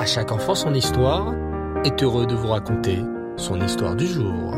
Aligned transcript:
À 0.00 0.06
chaque 0.06 0.32
enfant 0.32 0.54
son 0.54 0.72
histoire 0.72 1.34
est 1.84 2.02
heureux 2.02 2.26
de 2.26 2.34
vous 2.34 2.48
raconter 2.48 3.00
son 3.36 3.60
histoire 3.60 3.94
du 3.94 4.06
jour. 4.06 4.54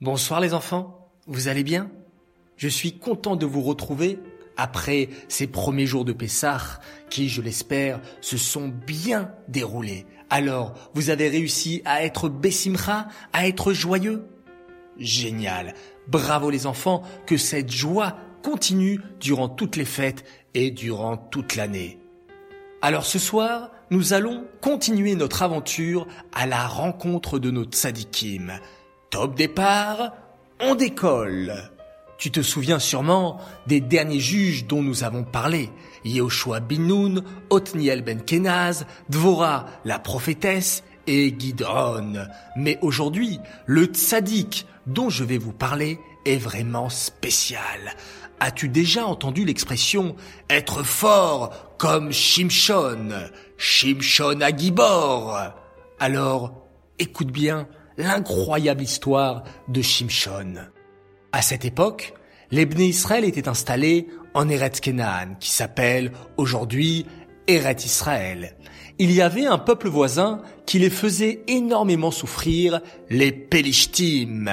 Bonsoir 0.00 0.38
les 0.38 0.54
enfants, 0.54 1.10
vous 1.26 1.48
allez 1.48 1.64
bien? 1.64 1.90
Je 2.56 2.68
suis 2.68 3.00
content 3.00 3.34
de 3.34 3.46
vous 3.46 3.62
retrouver 3.62 4.20
après 4.56 5.08
ces 5.26 5.48
premiers 5.48 5.86
jours 5.86 6.04
de 6.04 6.12
Pessah 6.12 6.78
qui, 7.10 7.28
je 7.28 7.42
l'espère, 7.42 8.00
se 8.20 8.36
sont 8.36 8.68
bien 8.68 9.32
déroulés. 9.48 10.06
Alors, 10.30 10.74
vous 10.94 11.10
avez 11.10 11.28
réussi 11.28 11.82
à 11.84 12.04
être 12.04 12.28
bessimra, 12.28 13.08
à 13.32 13.48
être 13.48 13.72
joyeux? 13.72 14.24
Génial. 14.98 15.74
Bravo 16.06 16.48
les 16.50 16.68
enfants, 16.68 17.02
que 17.26 17.36
cette 17.36 17.72
joie 17.72 18.16
continue 18.50 18.98
durant 19.20 19.50
toutes 19.50 19.76
les 19.76 19.84
fêtes 19.84 20.24
et 20.54 20.70
durant 20.70 21.18
toute 21.18 21.54
l'année. 21.54 21.98
Alors 22.80 23.04
ce 23.04 23.18
soir, 23.18 23.70
nous 23.90 24.14
allons 24.14 24.46
continuer 24.62 25.14
notre 25.16 25.42
aventure 25.42 26.06
à 26.32 26.46
la 26.46 26.66
rencontre 26.66 27.38
de 27.38 27.50
nos 27.50 27.64
tzadikim. 27.64 28.52
Top 29.10 29.34
départ, 29.34 30.14
on 30.60 30.74
décolle. 30.74 31.70
Tu 32.16 32.30
te 32.30 32.40
souviens 32.40 32.78
sûrement 32.78 33.38
des 33.66 33.82
derniers 33.82 34.18
juges 34.18 34.66
dont 34.66 34.82
nous 34.82 35.04
avons 35.04 35.24
parlé. 35.24 35.68
Yehoshua 36.06 36.60
bin 36.60 36.78
Nun, 36.78 37.24
Othniel 37.50 38.02
ben 38.02 38.22
Kenaz, 38.22 38.86
Dvora 39.10 39.66
la 39.84 39.98
prophétesse 39.98 40.84
et 41.06 41.34
Gidron. 41.38 42.26
Mais 42.56 42.78
aujourd'hui, 42.80 43.40
le 43.66 43.84
tzaddik 43.84 44.66
dont 44.86 45.10
je 45.10 45.24
vais 45.24 45.36
vous 45.36 45.52
parler 45.52 46.00
est 46.24 46.38
vraiment 46.38 46.88
spécial. 46.88 47.94
As-tu 48.40 48.68
déjà 48.68 49.04
entendu 49.04 49.44
l'expression 49.44 50.14
être 50.48 50.84
fort 50.84 51.74
comme 51.76 52.12
Shimshon, 52.12 53.10
Shimshon 53.56 54.40
à 54.40 54.56
Gibor 54.56 55.36
Alors, 55.98 56.68
écoute 56.98 57.32
bien 57.32 57.66
l'incroyable 57.96 58.82
histoire 58.82 59.42
de 59.66 59.82
Shimshon. 59.82 60.54
À 61.32 61.42
cette 61.42 61.64
époque, 61.64 62.14
les 62.52 62.62
Israël 62.78 63.24
étaient 63.24 63.48
installés 63.48 64.06
en 64.34 64.48
Eretz 64.48 64.80
Kenan, 64.80 65.34
qui 65.40 65.50
s'appelle 65.50 66.12
aujourd'hui 66.36 67.06
Eretz 67.48 67.84
Israël. 67.84 68.56
Il 69.00 69.12
y 69.12 69.20
avait 69.20 69.46
un 69.46 69.58
peuple 69.58 69.88
voisin 69.88 70.42
qui 70.64 70.78
les 70.78 70.90
faisait 70.90 71.42
énormément 71.48 72.12
souffrir, 72.12 72.80
les 73.10 73.32
Pelishtim. 73.32 74.48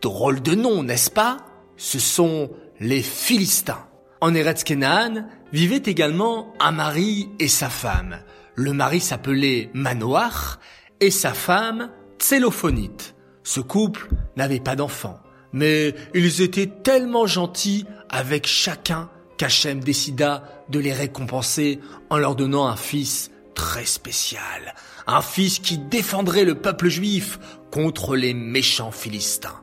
Drôle 0.00 0.42
de 0.42 0.54
nom, 0.54 0.82
n'est-ce 0.82 1.10
pas? 1.10 1.38
Ce 1.76 1.98
sont 1.98 2.50
les 2.80 3.02
Philistins. 3.02 3.86
En 4.22 4.34
Eretz 4.34 4.64
Kenan 4.64 5.26
vivaient 5.52 5.82
également 5.84 6.54
un 6.58 6.72
mari 6.72 7.28
et 7.38 7.48
sa 7.48 7.68
femme. 7.68 8.20
Le 8.54 8.72
mari 8.72 9.00
s'appelait 9.00 9.70
Manoach 9.74 10.58
et 11.00 11.10
sa 11.10 11.32
femme 11.32 11.90
Tselophonite. 12.18 13.14
Ce 13.42 13.60
couple 13.60 14.08
n'avait 14.36 14.60
pas 14.60 14.76
d'enfants, 14.76 15.20
mais 15.52 15.94
ils 16.14 16.42
étaient 16.42 16.66
tellement 16.66 17.26
gentils 17.26 17.86
avec 18.08 18.46
chacun 18.46 19.08
qu'Hachem 19.38 19.80
décida 19.80 20.44
de 20.68 20.78
les 20.78 20.92
récompenser 20.92 21.80
en 22.10 22.18
leur 22.18 22.36
donnant 22.36 22.66
un 22.66 22.76
fils 22.76 23.30
très 23.54 23.86
spécial, 23.86 24.74
un 25.06 25.22
fils 25.22 25.58
qui 25.58 25.78
défendrait 25.78 26.44
le 26.44 26.54
peuple 26.54 26.88
juif 26.88 27.38
contre 27.70 28.16
les 28.16 28.34
méchants 28.34 28.90
Philistins. 28.90 29.60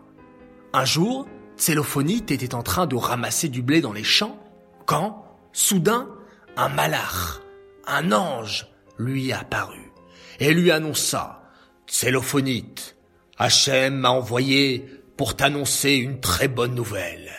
Un 0.74 0.86
jour, 0.86 1.28
Tsélophonite 1.58 2.32
était 2.32 2.54
en 2.54 2.62
train 2.64 2.86
de 2.86 2.96
ramasser 2.96 3.50
du 3.50 3.62
blé 3.62 3.82
dans 3.82 3.94
les 3.94 4.04
champs 4.04 4.40
quand, 4.86 5.26
soudain, 5.54 6.08
un 6.56 6.70
malach, 6.70 7.42
un 7.88 8.12
ange, 8.12 8.68
lui 8.98 9.32
apparut 9.34 9.92
et 10.40 10.54
lui 10.54 10.72
annonça 10.72 11.44
Tsélophonite, 11.88 12.96
Hachem 13.38 13.96
m'a 13.96 14.10
envoyé 14.10 14.86
pour 15.16 15.36
t'annoncer 15.36 15.94
une 15.94 16.20
très 16.20 16.48
bonne 16.48 16.76
nouvelle. 16.76 17.32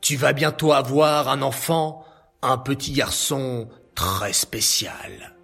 Tu 0.00 0.16
vas 0.16 0.32
bientôt 0.32 0.72
avoir 0.72 1.28
un 1.28 1.40
enfant, 1.40 2.04
un 2.42 2.58
petit 2.58 2.92
garçon 2.92 3.68
très 3.94 4.32
spécial. 4.32 5.36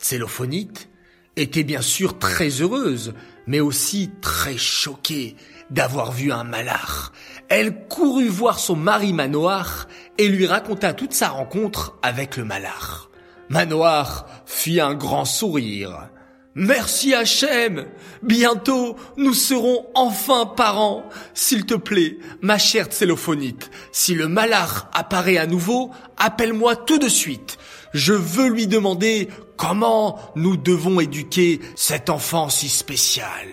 Tsélophonite 0.00 0.88
était 1.36 1.62
bien 1.62 1.82
sûr 1.82 2.18
très 2.18 2.48
heureuse, 2.48 3.14
mais 3.46 3.60
aussi 3.60 4.10
très 4.20 4.56
choquée 4.56 5.36
d'avoir 5.70 6.12
vu 6.12 6.32
un 6.32 6.44
malach. 6.44 7.12
Elle 7.48 7.86
courut 7.88 8.28
voir 8.28 8.58
son 8.58 8.76
mari 8.76 9.12
Manoir 9.12 9.88
et 10.18 10.28
lui 10.28 10.46
raconta 10.46 10.92
toute 10.92 11.12
sa 11.12 11.28
rencontre 11.28 11.98
avec 12.02 12.36
le 12.36 12.44
malach. 12.44 13.08
Manoir 13.48 14.26
fit 14.46 14.80
un 14.80 14.94
grand 14.94 15.24
sourire. 15.24 16.08
Merci 16.54 17.14
Hachem. 17.14 17.86
Bientôt, 18.22 18.96
nous 19.16 19.32
serons 19.32 19.86
enfin 19.94 20.44
parents. 20.44 21.04
S'il 21.32 21.64
te 21.64 21.74
plaît, 21.74 22.18
ma 22.42 22.58
chère 22.58 22.86
Tsélophonite, 22.86 23.70
si 23.90 24.14
le 24.14 24.28
malach 24.28 24.86
apparaît 24.92 25.38
à 25.38 25.46
nouveau, 25.46 25.90
appelle-moi 26.18 26.76
tout 26.76 26.98
de 26.98 27.08
suite. 27.08 27.56
Je 27.92 28.12
veux 28.12 28.48
lui 28.48 28.66
demander 28.66 29.28
comment 29.56 30.18
nous 30.34 30.56
devons 30.56 31.00
éduquer 31.00 31.60
cet 31.76 32.10
enfant 32.10 32.48
si 32.48 32.68
spécial. 32.68 33.48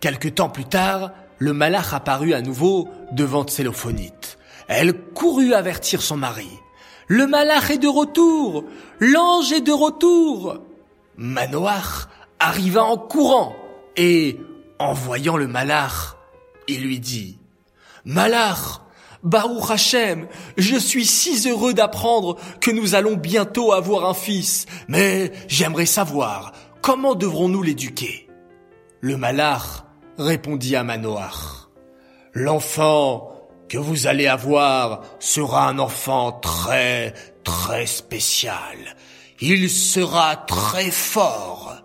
Quelque 0.00 0.28
temps 0.28 0.48
plus 0.48 0.64
tard, 0.64 1.10
le 1.38 1.52
malach 1.52 1.92
apparut 1.92 2.34
à 2.34 2.40
nouveau 2.40 2.88
devant 3.12 3.44
Tsélophonite. 3.44 4.38
Elle 4.66 4.92
courut 4.92 5.54
avertir 5.54 6.02
son 6.02 6.16
mari. 6.16 6.48
Le 7.06 7.26
malach 7.26 7.70
est 7.70 7.78
de 7.78 7.88
retour! 7.88 8.64
L'ange 9.00 9.52
est 9.52 9.62
de 9.62 9.72
retour! 9.72 10.58
Manoach 11.16 12.08
arriva 12.38 12.84
en 12.84 12.96
courant 12.96 13.56
et, 13.96 14.38
en 14.78 14.92
voyant 14.92 15.36
le 15.36 15.48
malach, 15.48 16.16
il 16.68 16.82
lui 16.82 17.00
dit 17.00 17.38
Malach, 18.04 18.82
Baruch 19.22 19.70
Hashem, 19.70 20.28
je 20.56 20.76
suis 20.76 21.06
si 21.06 21.48
heureux 21.48 21.74
d'apprendre 21.74 22.36
que 22.60 22.70
nous 22.70 22.94
allons 22.94 23.16
bientôt 23.16 23.72
avoir 23.72 24.08
un 24.08 24.14
fils, 24.14 24.66
mais 24.86 25.32
j'aimerais 25.48 25.86
savoir 25.86 26.52
comment 26.82 27.14
devrons-nous 27.14 27.62
l'éduquer? 27.62 28.28
Le 29.00 29.16
malach 29.16 29.84
répondit 30.18 30.76
à 30.76 30.84
Manoach. 30.84 31.68
L'enfant 32.32 33.32
que 33.68 33.78
vous 33.78 34.06
allez 34.06 34.26
avoir 34.26 35.02
sera 35.18 35.68
un 35.68 35.78
enfant 35.78 36.32
très, 36.32 37.14
très 37.44 37.86
spécial. 37.86 38.96
Il 39.40 39.68
sera 39.70 40.36
très 40.36 40.90
fort, 40.90 41.76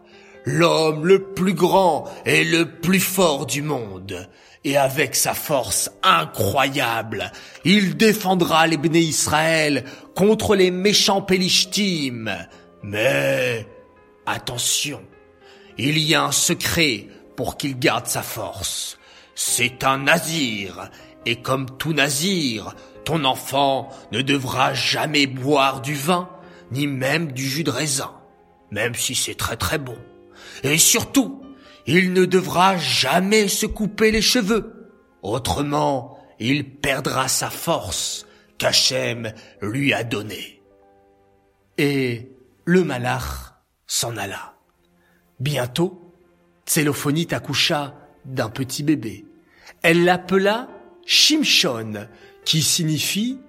l'homme 0.46 1.06
le 1.06 1.34
plus 1.34 1.54
grand 1.54 2.06
et 2.26 2.44
le 2.44 2.80
plus 2.80 3.00
fort 3.00 3.46
du 3.46 3.62
monde. 3.62 4.28
Et 4.66 4.78
avec 4.78 5.16
sa 5.16 5.34
force 5.34 5.92
incroyable, 6.04 7.32
il 7.66 7.98
défendra 7.98 8.66
les 8.66 8.78
béné 8.78 9.00
Israël 9.00 9.84
contre 10.16 10.56
les 10.56 10.72
méchants 10.72 11.22
Pélishtim. 11.22 12.30
Mais, 12.82 13.68
attention, 14.26 15.02
il 15.78 15.98
y 16.00 16.16
a 16.16 16.24
un 16.24 16.32
secret 16.32 17.08
pour 17.36 17.58
qu'il 17.58 17.78
garde 17.78 18.08
sa 18.08 18.22
force. 18.22 18.98
C'est 19.36 19.84
un 19.84 19.98
nazir, 19.98 20.90
et 21.26 21.42
comme 21.42 21.78
tout 21.78 21.94
nazir, 21.94 22.76
ton 23.04 23.26
enfant 23.26 23.90
ne 24.12 24.22
devra 24.22 24.74
jamais 24.74 25.28
boire 25.28 25.82
du 25.82 25.96
vin, 25.96 26.30
ni 26.72 26.88
même 26.88 27.34
du 27.34 27.48
jus 27.50 27.64
de 27.64 27.72
raisin, 27.72 28.14
même 28.72 28.96
si 28.96 29.14
c'est 29.14 29.36
très 29.36 29.58
très 29.58 29.78
bon. 29.78 29.98
Et 30.64 30.78
surtout, 30.78 31.43
il 31.86 32.14
ne 32.14 32.26
devra 32.26 32.78
jamais 32.78 33.48
se 33.48 33.66
couper 33.66 34.12
les 34.12 34.22
cheveux, 34.22 34.92
autrement 35.22 36.18
il 36.40 36.70
perdra 36.70 37.28
sa 37.28 37.50
force 37.50 38.26
qu'Hachem 38.58 39.34
lui 39.62 39.94
a 39.94 40.04
donnée. 40.04 40.62
Et 41.78 42.32
le 42.66 42.84
malach 42.84 43.54
s'en 43.88 44.18
alla. 44.18 44.56
Bientôt, 45.40 46.00
Tsélophonite 46.66 47.34
accoucha 47.34 47.96
d'un 48.26 48.50
petit 48.50 48.84
bébé. 48.84 49.26
Elle 49.82 50.06
l'appela 50.06 50.70
Shimshon, 51.06 52.08
qui 52.46 52.62
signifie 52.62 53.40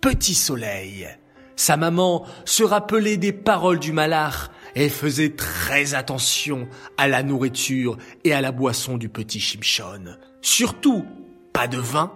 petit 0.00 0.34
soleil. 0.34 1.08
Sa 1.56 1.76
maman 1.76 2.26
se 2.44 2.62
rappelait 2.62 3.16
des 3.16 3.32
paroles 3.32 3.78
du 3.78 3.92
malach 3.92 4.50
et 4.74 4.88
faisait 4.88 5.34
très 5.34 5.94
attention 5.94 6.68
à 6.96 7.08
la 7.08 7.22
nourriture 7.22 7.98
et 8.24 8.32
à 8.32 8.40
la 8.40 8.52
boisson 8.52 8.96
du 8.96 9.08
petit 9.08 9.40
Shimshon. 9.40 10.16
Surtout, 10.40 11.06
pas 11.52 11.68
de 11.68 11.78
vin, 11.78 12.12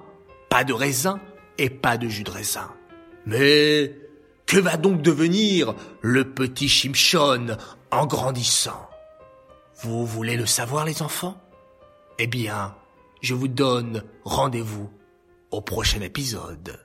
pas 0.49 0.65
de 0.65 0.73
raisin 0.73 1.21
et 1.59 1.71
pas 1.71 1.97
de 1.99 2.09
jus 2.09 2.25
de 2.25 2.31
raisin. 2.31 2.71
Mais 3.27 3.95
que 4.47 4.59
va 4.59 4.77
donc 4.77 5.03
devenir 5.03 5.75
le 6.01 6.33
petit 6.33 6.69
Shimshon 6.69 7.57
en 7.91 8.07
grandissant? 8.07 8.89
Vous 9.83 10.07
voulez 10.07 10.37
le 10.37 10.47
savoir, 10.47 10.85
les 10.85 11.03
enfants? 11.03 11.41
Eh 12.19 12.27
bien, 12.27 12.75
je 13.21 13.35
vous 13.35 13.49
donne 13.49 14.05
rendez-vous 14.25 14.91
au 15.51 15.61
prochain 15.61 16.01
épisode. 16.01 16.81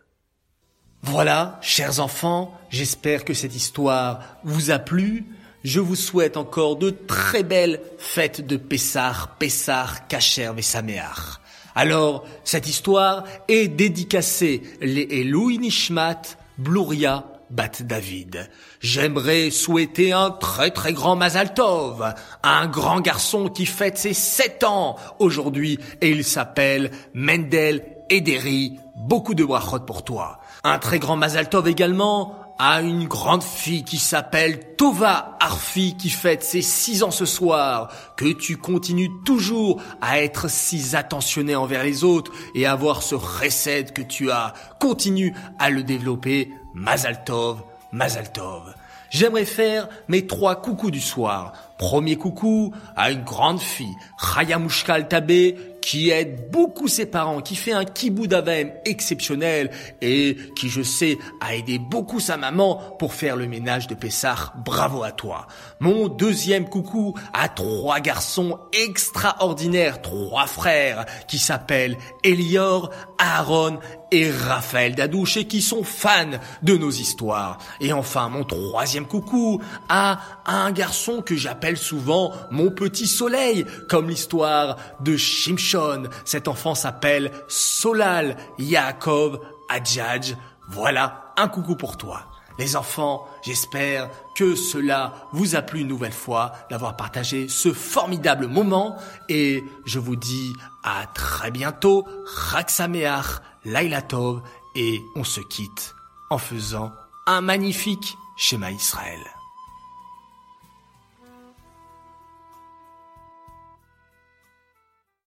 Voilà, 1.04 1.58
chers 1.62 2.00
enfants, 2.00 2.60
j'espère 2.70 3.26
que 3.26 3.34
cette 3.34 3.56
histoire 3.56 4.38
vous 4.44 4.72
a 4.72 4.80
plu. 4.80 5.26
Je 5.64 5.80
vous 5.80 5.96
souhaite 5.96 6.38
encore 6.38 6.76
de 6.76 6.90
très 6.90 7.44
belles 7.44 7.82
fêtes 8.00 8.46
de 8.46 8.58
Pessar, 8.58 9.36
Pessar, 9.38 10.08
Kacher 10.08 10.52
Saméar. 10.62 11.40
Alors, 11.76 12.26
cette 12.44 12.68
histoire 12.68 13.24
est 13.48 13.68
dédicacée 13.68 14.64
les 14.82 15.08
Eloi 15.22 15.58
Nishmat, 15.58 16.22
Bluria, 16.58 17.26
Bat 17.52 17.82
David. 17.82 18.50
J'aimerais 18.80 19.52
souhaiter 19.52 20.14
un 20.14 20.32
très 20.32 20.72
très 20.72 20.94
grand 20.94 21.16
Mazal 21.16 21.54
Tov, 21.54 22.12
un 22.44 22.68
grand 22.68 23.02
garçon 23.02 23.48
qui 23.48 23.66
fête 23.66 23.98
ses 23.98 24.14
sept 24.14 24.64
ans 24.64 24.96
aujourd'hui 25.20 25.78
et 26.02 26.10
il 26.10 26.24
s'appelle 26.24 26.92
Mendel 27.14 27.86
Ederi. 28.10 28.80
Beaucoup 28.96 29.36
de 29.36 29.44
brachot 29.44 29.82
pour 29.82 30.04
toi. 30.04 30.40
Un 30.64 30.80
très 30.80 31.00
grand 31.00 31.18
Mazal 31.18 31.50
Tov 31.50 31.68
également 31.68 32.41
à 32.64 32.80
une 32.84 33.08
grande 33.08 33.42
fille 33.42 33.84
qui 33.84 33.98
s'appelle 33.98 34.76
Tova 34.76 35.36
Arfi 35.40 35.98
qui 35.98 36.12
fête 36.12 36.44
ses 36.44 36.62
six 36.62 37.02
ans 37.02 37.10
ce 37.10 37.26
soir. 37.26 37.92
Que 38.16 38.32
tu 38.32 38.58
continues 38.58 39.10
toujours 39.26 39.82
à 40.00 40.22
être 40.22 40.48
si 40.48 40.96
attentionné 40.96 41.56
envers 41.56 41.84
les 41.84 42.04
autres 42.04 42.32
et 42.54 42.68
à 42.68 42.74
avoir 42.74 43.02
ce 43.02 43.16
recède 43.16 43.94
que 43.94 44.04
tu 44.04 44.30
as. 44.30 44.54
Continue 44.80 45.34
à 45.58 45.72
le 45.72 45.82
développer. 45.82 46.54
Mazal 46.76 47.24
Tov, 47.24 47.64
Mazal 47.92 48.32
Tov. 48.32 48.76
J'aimerais 49.10 49.46
faire 49.46 49.90
mes 50.08 50.28
trois 50.28 50.62
coucous 50.62 50.92
du 50.92 51.02
soir. 51.02 51.54
Premier 51.80 52.16
coucou 52.16 52.76
à 52.96 53.10
une 53.10 53.24
grande 53.24 53.60
fille, 53.60 53.96
Chaya 54.18 54.60
Mushkal 54.60 55.08
Tabé, 55.08 55.58
qui 55.82 56.12
aide 56.12 56.50
beaucoup 56.52 56.88
ses 56.88 57.06
parents, 57.06 57.42
qui 57.42 57.56
fait 57.56 57.72
un 57.72 57.86
kibou 57.86 58.28
d'avem 58.28 58.72
exceptionnel 58.86 59.72
et 60.02 60.38
qui, 60.56 60.70
je 60.70 60.82
sais, 60.82 61.18
a 61.42 61.56
aidé 61.56 61.80
beaucoup 61.80 62.20
sa 62.20 62.38
maman 62.38 62.76
pour 63.00 63.14
faire 63.14 63.36
le 63.36 63.48
ménage 63.48 63.88
de 63.88 63.96
Pessah. 63.96 64.54
Bravo 64.64 65.04
à 65.04 65.12
toi. 65.12 65.48
Mon 65.80 66.08
deuxième 66.08 66.70
coucou 66.70 67.16
à 67.34 67.50
trois 67.50 68.00
garçons 68.00 68.60
extraordinaires, 68.74 70.02
trois 70.02 70.48
frères, 70.48 71.06
qui 71.28 71.40
s'appellent 71.40 71.98
Elior, 72.24 72.92
Aaron 73.22 73.80
et 74.12 74.32
Raphaël 74.32 74.96
Dadouche 74.96 75.38
et 75.38 75.46
qui 75.46 75.62
sont 75.62 75.84
fans 75.84 76.40
de 76.64 76.76
nos 76.76 76.90
histoires. 76.90 77.60
Et 77.80 77.94
enfin, 77.94 78.30
mon 78.30 78.44
troisième 78.44 79.06
coucou 79.06 79.62
à 79.90 80.20
un 80.48 80.72
garçon 80.72 81.22
que 81.22 81.36
j'appelle 81.36 81.78
souvent 81.78 82.34
mon 82.50 82.72
petit 82.72 83.08
soleil, 83.08 83.66
comme 83.88 84.10
l'histoire 84.10 84.76
de 85.02 85.16
Shimshon. 85.18 86.10
Cet 86.26 86.48
enfant 86.48 86.74
s'appelle 86.74 87.32
Solal 87.48 88.38
Yaakov 88.58 89.40
Adjadj. 89.70 90.36
Voilà 90.70 91.34
un 91.38 91.48
coucou 91.48 91.76
pour 91.76 91.98
toi. 91.98 92.26
Les 92.58 92.76
enfants, 92.76 93.28
j'espère 93.42 94.10
que 94.36 94.56
cela 94.56 95.28
vous 95.32 95.56
a 95.56 95.62
plu 95.62 95.82
une 95.82 95.88
nouvelle 95.88 96.14
fois 96.14 96.54
d'avoir 96.70 96.96
partagé 96.96 97.48
ce 97.48 97.74
formidable 97.74 98.48
moment 98.48 98.98
et 99.30 99.64
je 99.86 100.00
vous 100.00 100.16
dis 100.16 100.54
à 100.84 101.06
très 101.14 101.52
bientôt, 101.52 102.06
Raksameach, 102.26 103.42
Lailatov 103.66 104.42
et 104.76 105.02
on 105.16 105.24
se 105.24 105.42
quitte 105.42 105.96
en 106.30 106.38
faisant 106.38 106.92
un 107.28 107.42
magnifique 107.42 108.18
schéma 108.38 108.72
Israël. 108.72 109.41